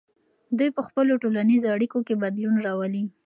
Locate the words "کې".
2.07-2.21